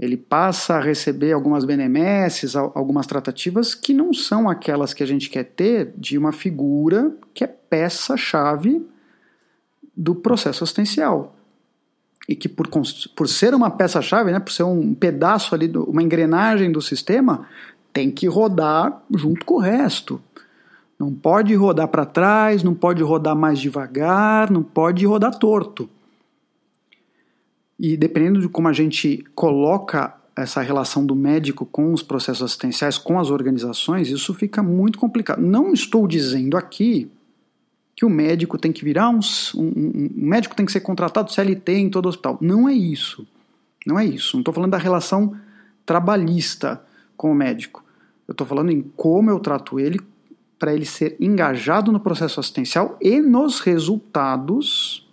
ele 0.00 0.16
passa 0.16 0.76
a 0.76 0.80
receber 0.80 1.30
algumas 1.32 1.66
benesses, 1.66 2.56
algumas 2.56 3.06
tratativas 3.06 3.74
que 3.74 3.92
não 3.92 4.14
são 4.14 4.48
aquelas 4.48 4.94
que 4.94 5.02
a 5.02 5.06
gente 5.06 5.28
quer 5.28 5.44
ter 5.44 5.92
de 5.94 6.16
uma 6.16 6.32
figura 6.32 7.14
que 7.34 7.44
é 7.44 7.46
peça-chave 7.46 8.82
do 9.94 10.14
processo 10.14 10.64
assistencial. 10.64 11.36
E 12.26 12.34
que 12.34 12.48
por, 12.48 12.66
por 13.14 13.28
ser 13.28 13.54
uma 13.54 13.70
peça-chave, 13.70 14.32
né, 14.32 14.40
por 14.40 14.50
ser 14.50 14.62
um 14.62 14.94
pedaço 14.94 15.54
ali, 15.54 15.68
do, 15.68 15.84
uma 15.84 16.02
engrenagem 16.02 16.72
do 16.72 16.80
sistema, 16.80 17.46
tem 17.92 18.10
que 18.10 18.26
rodar 18.26 19.02
junto 19.14 19.44
com 19.44 19.56
o 19.56 19.60
resto. 19.60 20.18
Não 20.98 21.12
pode 21.12 21.54
rodar 21.54 21.88
para 21.88 22.06
trás, 22.06 22.62
não 22.62 22.72
pode 22.72 23.02
rodar 23.02 23.36
mais 23.36 23.58
devagar, 23.58 24.50
não 24.50 24.62
pode 24.62 25.04
rodar 25.04 25.38
torto. 25.38 25.90
E 27.82 27.96
dependendo 27.96 28.42
de 28.42 28.48
como 28.48 28.68
a 28.68 28.74
gente 28.74 29.24
coloca 29.34 30.14
essa 30.36 30.60
relação 30.60 31.06
do 31.06 31.16
médico 31.16 31.64
com 31.64 31.94
os 31.94 32.02
processos 32.02 32.42
assistenciais, 32.42 32.98
com 32.98 33.18
as 33.18 33.30
organizações, 33.30 34.10
isso 34.10 34.34
fica 34.34 34.62
muito 34.62 34.98
complicado. 34.98 35.40
Não 35.40 35.72
estou 35.72 36.06
dizendo 36.06 36.58
aqui 36.58 37.10
que 37.96 38.04
o 38.04 38.10
médico 38.10 38.58
tem 38.58 38.70
que 38.70 38.84
virar 38.84 39.08
um, 39.08 39.20
um, 39.56 40.10
um 40.14 40.26
médico 40.28 40.54
tem 40.54 40.66
que 40.66 40.72
ser 40.72 40.80
contratado 40.80 41.32
CLT 41.32 41.72
em 41.72 41.88
todo 41.88 42.06
hospital. 42.06 42.36
Não 42.38 42.68
é 42.68 42.74
isso. 42.74 43.26
Não 43.86 43.98
é 43.98 44.04
isso. 44.04 44.36
Não 44.36 44.42
estou 44.42 44.52
falando 44.52 44.72
da 44.72 44.78
relação 44.78 45.34
trabalhista 45.86 46.84
com 47.16 47.32
o 47.32 47.34
médico. 47.34 47.82
Eu 48.28 48.32
estou 48.32 48.46
falando 48.46 48.70
em 48.70 48.82
como 48.94 49.30
eu 49.30 49.40
trato 49.40 49.80
ele 49.80 49.98
para 50.58 50.74
ele 50.74 50.84
ser 50.84 51.16
engajado 51.18 51.90
no 51.90 51.98
processo 51.98 52.40
assistencial 52.40 52.98
e 53.00 53.22
nos 53.22 53.60
resultados 53.60 55.09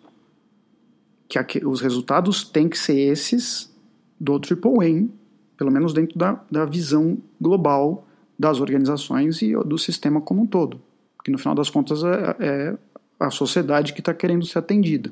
que 1.28 1.66
os 1.66 1.82
resultados 1.82 2.44
têm 2.44 2.70
que 2.70 2.78
ser 2.78 2.98
esses 2.98 3.72
do 4.20 4.40
Triple 4.40 4.84
Aim, 4.84 5.12
pelo 5.58 5.72
menos 5.72 5.94
dentro 5.94 6.18
da, 6.18 6.40
da 6.50 6.66
visão 6.66 7.18
global 7.40 8.08
das 8.38 8.60
organizações 8.60 9.42
e 9.42 9.54
do 9.54 9.78
sistema 9.78 10.22
como 10.22 10.44
um 10.44 10.46
todo, 10.46 10.80
que 11.24 11.32
no 11.32 11.38
final 11.38 11.56
das 11.56 11.70
contas 11.70 12.04
é, 12.04 12.36
é 12.40 12.78
a 13.20 13.30
sociedade 13.30 13.94
que 13.94 14.00
está 14.00 14.14
querendo 14.14 14.46
ser 14.46 14.60
atendida. 14.60 15.12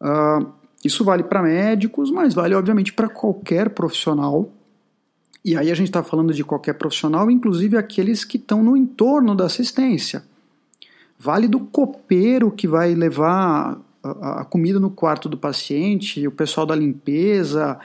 Uh, 0.00 0.46
isso 0.84 1.04
vale 1.04 1.22
para 1.22 1.42
médicos, 1.42 2.10
mas 2.10 2.34
vale 2.34 2.54
obviamente 2.54 2.92
para 2.92 3.08
qualquer 3.08 3.70
profissional. 3.70 4.50
E 5.44 5.56
aí 5.56 5.70
a 5.70 5.74
gente 5.74 5.88
está 5.88 6.02
falando 6.02 6.32
de 6.32 6.42
qualquer 6.42 6.74
profissional, 6.74 7.30
inclusive 7.30 7.76
aqueles 7.76 8.24
que 8.24 8.38
estão 8.38 8.62
no 8.62 8.76
entorno 8.76 9.34
da 9.34 9.44
assistência. 9.44 10.24
Vale 11.18 11.46
do 11.48 11.60
copeiro 11.60 12.50
que 12.50 12.66
vai 12.66 12.94
levar 12.94 13.78
a, 14.20 14.44
comida 14.44 14.78
no 14.78 14.90
quarto 14.90 15.28
do 15.28 15.36
paciente, 15.36 16.26
o 16.26 16.32
pessoal 16.32 16.66
da 16.66 16.74
limpeza, 16.74 17.78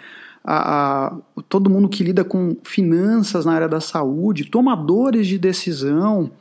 a, 0.43 1.07
a, 1.07 1.17
todo 1.47 1.69
mundo 1.69 1.87
que 1.87 2.03
lida 2.03 2.23
com 2.23 2.55
finanças 2.63 3.45
na 3.45 3.53
área 3.53 3.69
da 3.69 3.79
saúde, 3.79 4.45
tomadores 4.45 5.27
de 5.27 5.37
decisão, 5.37 6.31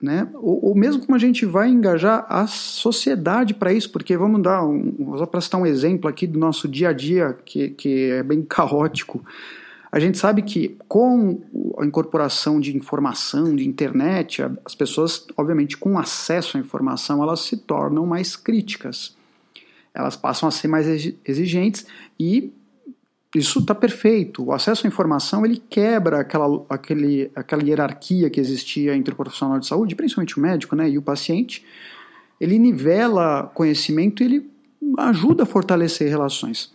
né? 0.00 0.28
ou, 0.34 0.66
ou 0.66 0.74
mesmo 0.74 1.04
como 1.04 1.16
a 1.16 1.18
gente 1.18 1.46
vai 1.46 1.68
engajar 1.68 2.26
a 2.28 2.46
sociedade 2.46 3.54
para 3.54 3.72
isso, 3.72 3.90
porque 3.90 4.16
vamos 4.16 4.42
dar, 4.42 4.64
um, 4.64 5.16
só 5.16 5.26
para 5.26 5.40
citar 5.40 5.60
um 5.60 5.66
exemplo 5.66 6.08
aqui 6.08 6.26
do 6.26 6.38
nosso 6.38 6.68
dia 6.68 6.90
a 6.90 6.92
dia, 6.92 7.36
que, 7.44 7.70
que 7.70 8.10
é 8.10 8.22
bem 8.22 8.42
caótico. 8.48 9.24
A 9.92 10.00
gente 10.00 10.16
sabe 10.16 10.40
que 10.40 10.74
com 10.88 11.42
a 11.78 11.84
incorporação 11.84 12.58
de 12.58 12.74
informação, 12.74 13.54
de 13.54 13.68
internet, 13.68 14.42
as 14.64 14.74
pessoas, 14.74 15.26
obviamente, 15.36 15.76
com 15.76 15.98
acesso 15.98 16.56
à 16.56 16.60
informação, 16.60 17.22
elas 17.22 17.40
se 17.40 17.58
tornam 17.58 18.06
mais 18.06 18.34
críticas. 18.34 19.14
Elas 19.92 20.16
passam 20.16 20.48
a 20.48 20.52
ser 20.52 20.68
mais 20.68 20.86
exigentes 21.26 21.84
e 22.18 22.50
isso 23.36 23.58
está 23.58 23.74
perfeito. 23.74 24.42
O 24.42 24.52
acesso 24.52 24.86
à 24.86 24.88
informação 24.88 25.44
ele 25.44 25.62
quebra 25.68 26.20
aquela, 26.20 26.64
aquele, 26.70 27.30
aquela 27.34 27.62
hierarquia 27.62 28.30
que 28.30 28.40
existia 28.40 28.96
entre 28.96 29.12
o 29.12 29.16
profissional 29.16 29.58
de 29.58 29.66
saúde, 29.66 29.94
principalmente 29.94 30.38
o 30.38 30.40
médico 30.40 30.74
né, 30.74 30.88
e 30.88 30.96
o 30.96 31.02
paciente. 31.02 31.66
Ele 32.40 32.58
nivela 32.58 33.50
conhecimento 33.54 34.22
e 34.22 34.26
ele 34.26 34.50
ajuda 34.96 35.42
a 35.42 35.46
fortalecer 35.46 36.08
relações. 36.08 36.72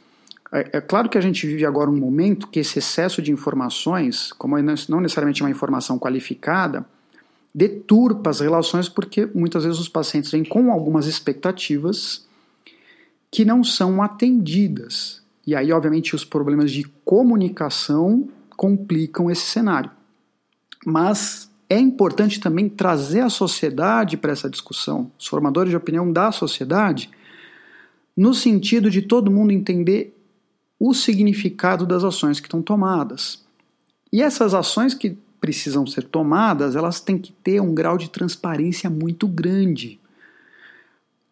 É, 0.52 0.78
é, 0.78 0.82
claro 0.82 1.10
que 1.10 1.18
a 1.18 1.22
gente 1.22 1.46
vive 1.46 1.66
agora 1.66 1.90
um 1.90 1.98
momento 1.98 2.48
que 2.48 2.60
esse 2.60 2.80
excesso 2.80 3.22
de 3.22 3.32
informações, 3.32 4.32
como 4.34 4.56
não 4.90 5.02
necessariamente 5.02 5.44
uma 5.44 5.50
informação 5.50 6.00
qualificada, 6.00 6.86
deturpa 7.54 8.30
as 8.30 8.40
relações 8.40 8.88
porque 8.88 9.26
muitas 9.34 9.64
vezes 9.64 9.80
os 9.80 9.90
pacientes 9.90 10.32
vêm 10.32 10.44
com 10.44 10.72
algumas 10.72 11.08
expectativas 11.08 12.26
que 13.32 13.44
não 13.44 13.64
são 13.64 14.02
atendidas. 14.02 15.22
E 15.46 15.56
aí, 15.56 15.72
obviamente, 15.72 16.16
os 16.16 16.24
problemas 16.24 16.72
de 16.72 16.84
comunicação 17.04 18.28
complicam 18.56 19.30
esse 19.30 19.46
cenário. 19.46 19.92
Mas 20.86 21.50
é 21.70 21.80
importante 21.80 22.40
também 22.40 22.70
trazer 22.70 23.22
a 23.22 23.30
sociedade 23.30 24.18
para 24.18 24.32
essa 24.32 24.50
discussão, 24.50 25.12
os 25.18 25.28
formadores 25.28 25.70
de 25.70 25.76
opinião 25.76 26.12
da 26.12 26.32
sociedade, 26.32 27.10
no 28.16 28.34
sentido 28.34 28.90
de 28.90 29.02
todo 29.02 29.32
mundo 29.32 29.52
entender 29.52 30.17
o 30.80 30.94
significado 30.94 31.86
das 31.86 32.04
ações 32.04 32.40
que 32.40 32.48
estão 32.48 32.62
tomadas. 32.62 33.44
E 34.12 34.22
essas 34.22 34.54
ações 34.54 34.94
que 34.94 35.18
precisam 35.40 35.86
ser 35.86 36.04
tomadas, 36.04 36.76
elas 36.76 37.00
têm 37.00 37.18
que 37.18 37.32
ter 37.32 37.62
um 37.62 37.74
grau 37.74 37.98
de 37.98 38.10
transparência 38.10 38.90
muito 38.90 39.28
grande. 39.28 40.00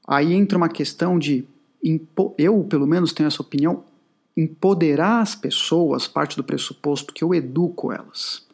Aí 0.08 0.34
entra 0.34 0.58
uma 0.58 0.70
questão 0.70 1.18
de 1.18 1.46
eu, 2.38 2.64
pelo 2.64 2.88
menos, 2.88 3.14
tenho 3.14 3.28
essa 3.28 3.42
opinião, 3.42 3.84
empoderar 4.36 5.22
as 5.22 5.36
pessoas 5.36 6.08
parte 6.08 6.36
do 6.36 6.44
pressuposto 6.44 7.14
que 7.14 7.24
eu 7.24 7.34
educo 7.34 7.92
elas. 7.92 8.46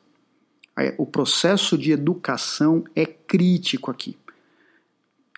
O 0.98 1.06
processo 1.06 1.78
de 1.78 1.92
educação 1.92 2.84
é 2.96 3.06
crítico 3.06 3.92
aqui. 3.92 4.18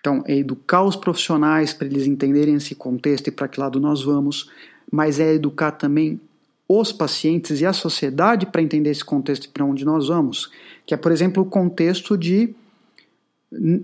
Então, 0.00 0.22
é 0.26 0.36
educar 0.36 0.82
os 0.82 0.96
profissionais 0.96 1.72
para 1.72 1.86
eles 1.86 2.06
entenderem 2.06 2.54
esse 2.54 2.74
contexto 2.74 3.28
e 3.28 3.30
para 3.30 3.48
que 3.48 3.58
lado 3.58 3.80
nós 3.80 4.02
vamos, 4.02 4.50
mas 4.90 5.20
é 5.20 5.34
educar 5.34 5.72
também 5.72 6.20
os 6.68 6.92
pacientes 6.92 7.60
e 7.60 7.66
a 7.66 7.72
sociedade 7.72 8.46
para 8.46 8.62
entender 8.62 8.90
esse 8.90 9.04
contexto 9.04 9.50
para 9.50 9.64
onde 9.64 9.84
nós 9.84 10.08
vamos, 10.08 10.50
que 10.86 10.94
é, 10.94 10.96
por 10.96 11.12
exemplo, 11.12 11.42
o 11.42 11.46
contexto 11.46 12.16
de 12.16 12.54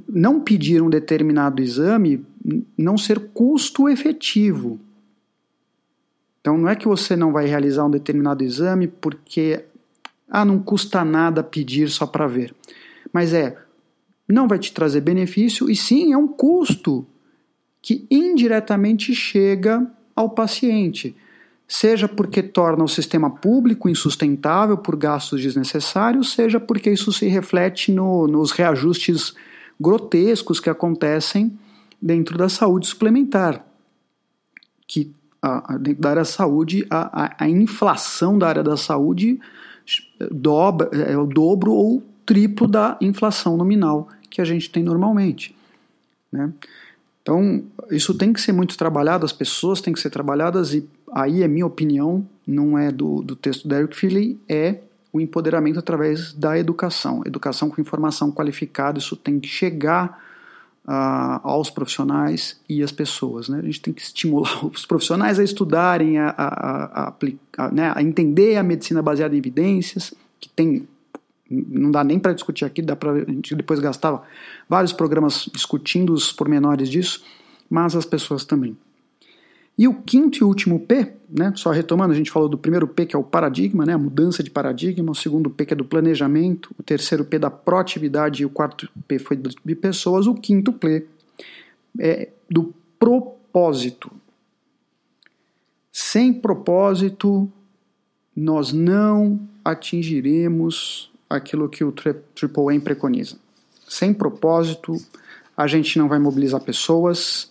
não 0.08 0.40
pedir 0.40 0.82
um 0.82 0.90
determinado 0.90 1.62
exame 1.62 2.24
não 2.76 2.98
ser 2.98 3.20
custo 3.32 3.88
efetivo. 3.88 4.80
Então 6.40 6.56
não 6.56 6.68
é 6.68 6.74
que 6.74 6.88
você 6.88 7.14
não 7.14 7.32
vai 7.32 7.46
realizar 7.46 7.84
um 7.84 7.90
determinado 7.90 8.42
exame 8.42 8.88
porque 8.88 9.64
ah, 10.28 10.44
não 10.44 10.58
custa 10.58 11.04
nada 11.04 11.42
pedir 11.42 11.88
só 11.90 12.06
para 12.06 12.26
ver. 12.26 12.54
Mas 13.12 13.32
é 13.32 13.56
não 14.28 14.46
vai 14.46 14.58
te 14.58 14.72
trazer 14.72 15.00
benefício 15.00 15.68
e 15.68 15.76
sim 15.76 16.12
é 16.12 16.16
um 16.16 16.28
custo 16.28 17.06
que 17.82 18.06
indiretamente 18.10 19.14
chega 19.14 19.86
ao 20.20 20.30
paciente, 20.30 21.16
seja 21.66 22.08
porque 22.08 22.42
torna 22.42 22.84
o 22.84 22.88
sistema 22.88 23.30
público 23.30 23.88
insustentável 23.88 24.76
por 24.76 24.96
gastos 24.96 25.42
desnecessários, 25.42 26.32
seja 26.32 26.58
porque 26.58 26.90
isso 26.90 27.12
se 27.12 27.26
reflete 27.26 27.92
no, 27.92 28.26
nos 28.26 28.50
reajustes 28.50 29.34
grotescos 29.80 30.60
que 30.60 30.68
acontecem 30.68 31.58
dentro 32.00 32.36
da 32.36 32.48
saúde 32.48 32.86
suplementar, 32.86 33.64
que 34.86 35.12
a, 35.40 35.78
dentro 35.78 36.02
da 36.02 36.10
área 36.10 36.22
da 36.22 36.26
saúde, 36.26 36.86
a, 36.90 37.24
a, 37.24 37.44
a, 37.44 37.48
inflação 37.48 38.38
da 38.38 38.48
área 38.48 38.62
da 38.62 38.76
saúde 38.76 39.40
dobra, 40.30 40.90
é 40.92 41.16
o 41.16 41.26
dobro 41.26 41.72
ou 41.72 42.02
triplo 42.26 42.68
da 42.68 42.98
inflação 43.00 43.56
nominal 43.56 44.08
que 44.28 44.40
a 44.40 44.44
gente 44.44 44.70
tem 44.70 44.82
normalmente. 44.82 45.54
Né? 46.30 46.52
Então, 47.22 47.62
isso 47.90 48.14
tem 48.14 48.32
que 48.32 48.40
ser 48.40 48.52
muito 48.52 48.76
trabalhado, 48.76 49.24
as 49.24 49.32
pessoas 49.32 49.80
têm 49.80 49.92
que 49.92 50.00
ser 50.00 50.10
trabalhadas, 50.10 50.72
e 50.72 50.88
aí 51.12 51.42
é 51.42 51.48
minha 51.48 51.66
opinião, 51.66 52.26
não 52.46 52.78
é 52.78 52.90
do, 52.90 53.22
do 53.22 53.36
texto 53.36 53.68
do 53.68 53.74
Eric 53.74 53.94
Philly, 53.94 54.40
é 54.48 54.78
o 55.12 55.20
empoderamento 55.20 55.78
através 55.78 56.32
da 56.32 56.58
educação. 56.58 57.22
Educação 57.26 57.68
com 57.68 57.80
informação 57.80 58.30
qualificada, 58.30 58.98
isso 58.98 59.16
tem 59.16 59.38
que 59.38 59.48
chegar 59.48 60.22
uh, 60.86 61.40
aos 61.42 61.68
profissionais 61.68 62.60
e 62.68 62.82
às 62.82 62.92
pessoas. 62.92 63.48
Né? 63.48 63.58
A 63.58 63.62
gente 63.62 63.80
tem 63.80 63.92
que 63.92 64.02
estimular 64.02 64.64
os 64.66 64.86
profissionais 64.86 65.38
a 65.38 65.44
estudarem, 65.44 66.18
a, 66.18 66.30
a, 66.30 67.08
a, 67.08 67.14
a, 67.58 67.70
né, 67.70 67.92
a 67.94 68.02
entender 68.02 68.56
a 68.56 68.62
medicina 68.62 69.02
baseada 69.02 69.34
em 69.34 69.38
evidências, 69.38 70.14
que 70.38 70.48
tem 70.48 70.88
não 71.50 71.90
dá 71.90 72.04
nem 72.04 72.18
para 72.18 72.32
discutir 72.32 72.64
aqui, 72.64 72.80
dá 72.80 72.94
para 72.94 73.12
a 73.12 73.24
gente 73.24 73.54
depois 73.56 73.80
gastar 73.80 74.22
vários 74.68 74.92
programas 74.92 75.48
discutindo 75.52 76.12
os 76.12 76.32
pormenores 76.32 76.88
disso, 76.88 77.24
mas 77.68 77.96
as 77.96 78.06
pessoas 78.06 78.44
também. 78.44 78.76
E 79.76 79.88
o 79.88 79.94
quinto 79.94 80.38
e 80.38 80.44
último 80.44 80.78
P, 80.78 81.14
né, 81.28 81.52
só 81.56 81.70
retomando, 81.70 82.12
a 82.12 82.16
gente 82.16 82.30
falou 82.30 82.48
do 82.48 82.58
primeiro 82.58 82.86
P 82.86 83.06
que 83.06 83.16
é 83.16 83.18
o 83.18 83.24
paradigma, 83.24 83.86
né, 83.86 83.94
a 83.94 83.98
mudança 83.98 84.42
de 84.42 84.50
paradigma, 84.50 85.10
o 85.10 85.14
segundo 85.14 85.48
P 85.48 85.64
que 85.64 85.72
é 85.72 85.76
do 85.76 85.84
planejamento, 85.84 86.74
o 86.78 86.82
terceiro 86.82 87.24
P 87.24 87.38
da 87.38 87.50
proatividade 87.50 88.42
e 88.42 88.46
o 88.46 88.50
quarto 88.50 88.88
P 89.08 89.18
foi 89.18 89.36
de 89.64 89.74
pessoas, 89.74 90.26
o 90.26 90.34
quinto 90.34 90.72
P 90.72 91.06
é 91.98 92.28
do 92.48 92.74
propósito. 92.98 94.12
Sem 95.90 96.32
propósito, 96.32 97.50
nós 98.36 98.72
não 98.72 99.40
atingiremos 99.64 101.09
aquilo 101.30 101.68
que 101.68 101.84
o 101.84 101.94
AAA 101.94 102.80
preconiza. 102.82 103.36
Sem 103.88 104.12
propósito, 104.12 104.96
a 105.56 105.66
gente 105.66 105.96
não 105.98 106.08
vai 106.08 106.18
mobilizar 106.18 106.60
pessoas, 106.60 107.50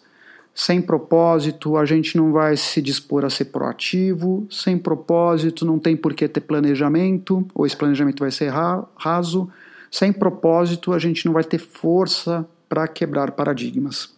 sem 0.53 0.81
propósito, 0.81 1.77
a 1.77 1.85
gente 1.85 2.17
não 2.17 2.33
vai 2.33 2.57
se 2.57 2.81
dispor 2.81 3.23
a 3.23 3.29
ser 3.29 3.45
proativo. 3.45 4.45
Sem 4.51 4.77
propósito, 4.77 5.65
não 5.65 5.79
tem 5.79 5.95
por 5.95 6.13
que 6.13 6.27
ter 6.27 6.41
planejamento, 6.41 7.47
ou 7.55 7.65
esse 7.65 7.77
planejamento 7.77 8.19
vai 8.19 8.29
ser 8.29 8.51
raso. 8.97 9.49
Sem 9.89 10.11
propósito, 10.11 10.91
a 10.91 10.99
gente 10.99 11.25
não 11.25 11.31
vai 11.31 11.45
ter 11.45 11.59
força 11.59 12.45
para 12.67 12.85
quebrar 12.89 13.31
paradigmas. 13.31 14.13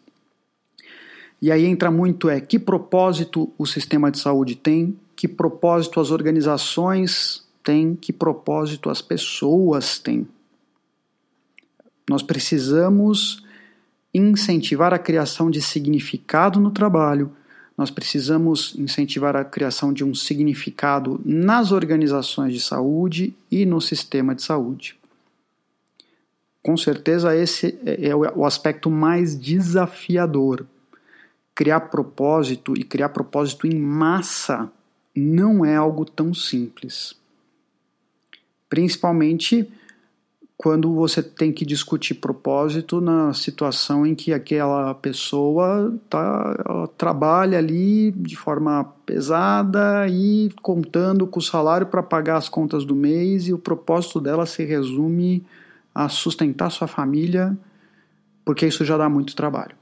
E 1.39 1.51
aí 1.51 1.65
entra 1.65 1.91
muito 1.91 2.27
é 2.27 2.41
que 2.41 2.57
propósito 2.57 3.53
o 3.55 3.67
sistema 3.67 4.09
de 4.09 4.17
saúde 4.17 4.55
tem, 4.55 4.97
que 5.15 5.27
propósito 5.27 5.99
as 5.99 6.09
organizações 6.09 7.45
têm, 7.63 7.95
que 7.95 8.11
propósito 8.11 8.89
as 8.89 9.01
pessoas 9.01 9.99
têm. 9.99 10.27
Nós 12.09 12.21
precisamos 12.21 13.43
incentivar 14.13 14.93
a 14.93 14.99
criação 14.99 15.49
de 15.49 15.61
significado 15.61 16.59
no 16.59 16.71
trabalho, 16.71 17.31
nós 17.77 17.89
precisamos 17.89 18.75
incentivar 18.77 19.35
a 19.35 19.45
criação 19.45 19.91
de 19.93 20.03
um 20.03 20.13
significado 20.13 21.19
nas 21.25 21.71
organizações 21.71 22.53
de 22.53 22.59
saúde 22.59 23.33
e 23.49 23.65
no 23.65 23.81
sistema 23.81 24.35
de 24.35 24.43
saúde. 24.43 24.99
Com 26.61 26.77
certeza, 26.77 27.35
esse 27.35 27.79
é, 27.83 28.09
é 28.09 28.15
o 28.15 28.45
aspecto 28.45 28.89
mais 28.91 29.39
desafiador. 29.39 30.65
Criar 31.55 31.79
propósito 31.81 32.77
e 32.77 32.83
criar 32.83 33.09
propósito 33.09 33.65
em 33.65 33.79
massa 33.79 34.71
não 35.15 35.65
é 35.65 35.75
algo 35.75 36.05
tão 36.05 36.33
simples. 36.33 37.15
Principalmente 38.71 39.69
quando 40.55 40.93
você 40.93 41.21
tem 41.21 41.51
que 41.51 41.65
discutir 41.65 42.13
propósito 42.13 43.01
na 43.01 43.33
situação 43.33 44.05
em 44.05 44.15
que 44.15 44.31
aquela 44.31 44.95
pessoa 44.95 45.93
tá, 46.09 46.87
trabalha 46.97 47.57
ali 47.57 48.11
de 48.11 48.37
forma 48.37 48.85
pesada 49.05 50.07
e 50.07 50.49
contando 50.61 51.27
com 51.27 51.39
o 51.39 51.43
salário 51.43 51.87
para 51.87 52.01
pagar 52.01 52.37
as 52.37 52.47
contas 52.47 52.85
do 52.85 52.95
mês 52.95 53.49
e 53.49 53.53
o 53.53 53.57
propósito 53.57 54.21
dela 54.21 54.45
se 54.45 54.63
resume 54.63 55.45
a 55.93 56.07
sustentar 56.07 56.69
sua 56.69 56.87
família, 56.87 57.57
porque 58.45 58.65
isso 58.65 58.85
já 58.85 58.95
dá 58.95 59.09
muito 59.09 59.35
trabalho. 59.35 59.75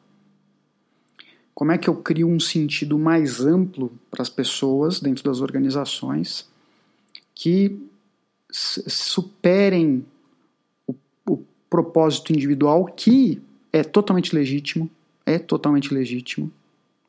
Como 1.53 1.71
é 1.71 1.77
que 1.77 1.87
eu 1.87 1.95
crio 1.97 2.27
um 2.27 2.39
sentido 2.39 2.97
mais 2.97 3.39
amplo 3.39 3.91
para 4.09 4.23
as 4.23 4.29
pessoas 4.29 4.99
dentro 4.99 5.23
das 5.23 5.41
organizações 5.41 6.49
que 7.35 7.88
superem 8.51 10.05
propósito 11.69 12.33
individual 12.33 12.85
que 12.85 13.41
é 13.71 13.83
totalmente 13.83 14.33
legítimo, 14.33 14.89
é 15.25 15.37
totalmente 15.37 15.93
legítimo. 15.93 16.51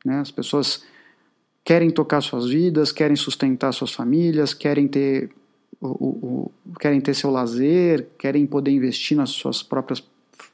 Né? 0.05 0.19
As 0.19 0.31
pessoas 0.31 0.85
querem 1.65 1.91
tocar 1.91 2.21
suas 2.21 2.49
vidas, 2.49 2.93
querem 2.93 3.17
sustentar 3.17 3.73
suas 3.73 3.93
famílias, 3.93 4.53
querem 4.53 4.87
ter 4.87 5.31
o, 5.81 5.87
o, 5.89 6.53
o, 6.67 6.75
querem 6.79 7.01
ter 7.01 7.15
seu 7.15 7.31
lazer, 7.31 8.09
querem 8.19 8.47
poder 8.47 8.71
investir 8.71 9.17
nas 9.17 9.31
suas 9.31 9.63
próprias 9.63 10.03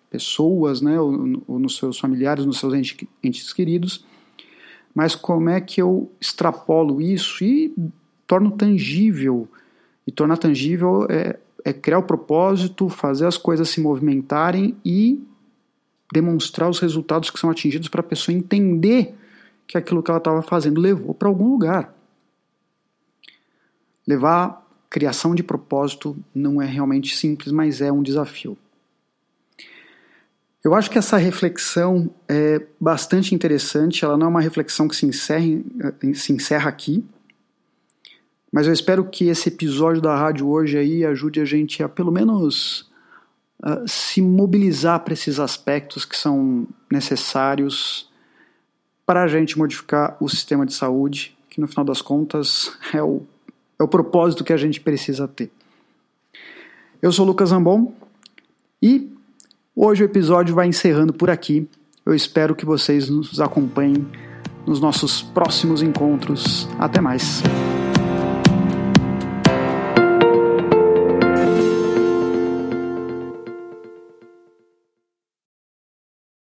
pessoas, 0.09 0.81
né, 0.81 1.01
ou, 1.01 1.43
ou 1.49 1.59
nos 1.59 1.77
seus 1.77 1.99
familiares, 1.99 2.47
nos 2.47 2.59
seus 2.59 2.73
entes, 2.75 2.97
entes 3.23 3.53
queridos. 3.53 4.05
Mas 4.95 5.15
como 5.17 5.51
é 5.51 5.61
que 5.61 5.83
eu 5.83 6.11
extrapolo 6.21 7.03
isso 7.03 7.45
e 7.45 7.75
torno 8.27 8.51
tangível. 8.51 9.49
E 10.07 10.13
tornar 10.13 10.37
tangível 10.37 11.07
é, 11.11 11.39
é 11.65 11.73
criar 11.73 11.99
o 11.99 12.03
propósito, 12.03 12.89
fazer 12.89 13.27
as 13.27 13.37
coisas 13.37 13.69
se 13.69 13.81
movimentarem 13.81 14.77
e 14.85 15.23
demonstrar 16.13 16.71
os 16.71 16.79
resultados 16.79 17.31
que 17.31 17.39
são 17.39 17.51
atingidos 17.51 17.89
para 17.89 18.01
a 18.01 18.05
pessoa 18.05 18.37
entender 18.37 19.15
que 19.67 19.77
aquilo 19.77 20.03
que 20.03 20.11
ela 20.11 20.19
estava 20.19 20.43
fazendo 20.43 20.81
levou 20.81 21.13
para 21.13 21.29
algum 21.29 21.51
lugar. 21.51 21.93
Levar 24.07 24.65
criação 24.89 25.35
de 25.35 25.43
propósito 25.43 26.17
não 26.35 26.63
é 26.63 26.67
realmente 26.67 27.17
simples, 27.17 27.51
mas 27.51 27.81
é 27.81 27.91
um 27.91 28.03
desafio. 28.03 28.57
Eu 30.63 30.75
acho 30.75 30.91
que 30.91 30.99
essa 30.99 31.17
reflexão 31.17 32.11
é 32.29 32.61
bastante 32.81 33.35
interessante. 33.35 34.05
Ela 34.05 34.17
não 34.17 34.27
é 34.27 34.31
uma 34.31 34.41
reflexão 34.41 34.89
que 34.89 34.97
se, 34.97 35.07
eh, 35.07 36.15
se 36.15 36.33
encerra 36.33 36.69
aqui, 36.69 37.05
mas 38.57 38.67
eu 38.67 38.73
espero 38.73 39.05
que 39.05 39.29
esse 39.29 39.51
episódio 39.51 40.01
da 40.01 40.17
rádio 40.17 40.49
hoje 40.49 40.79
aí 40.79 41.05
ajude 41.05 41.43
a 41.43 41.45
gente 41.45 41.83
a 41.83 41.91
pelo 41.91 42.11
menos 42.11 42.91
uh, 43.63 43.87
se 43.87 44.23
mobilizar 44.23 45.01
para 45.01 45.13
esses 45.13 45.39
aspectos 45.39 46.07
que 46.07 46.17
são 46.17 46.67
necessários 46.91 48.11
para 49.05 49.25
a 49.25 49.29
gente 49.29 49.59
modificar 49.59 50.17
o 50.19 50.27
sistema 50.27 50.65
de 50.65 50.73
saúde, 50.73 51.37
que 51.51 51.61
no 51.61 51.69
final 51.69 51.85
das 51.85 52.01
contas 52.01 52.73
é 52.95 53.03
o, 53.03 53.21
é 53.79 53.83
o 53.83 53.89
propósito 53.89 54.43
que 54.43 54.55
a 54.55 54.57
gente 54.57 54.81
precisa 54.81 55.29
ter. 55.29 55.51
Eu 57.03 57.13
sou 57.13 57.27
Lucas 57.27 57.51
Zambon 57.51 57.93
e 58.83 59.13
hoje 59.77 60.03
o 60.03 60.07
episódio 60.07 60.55
vai 60.55 60.67
encerrando 60.67 61.13
por 61.13 61.29
aqui. 61.29 61.69
Eu 62.07 62.15
espero 62.15 62.57
que 62.57 62.65
vocês 62.65 63.11
nos 63.11 63.39
acompanhem 63.39 64.07
nos 64.67 64.81
nossos 64.81 65.21
próximos 65.21 65.83
encontros. 65.83 66.67
Até 66.79 67.03
mais! 67.03 67.43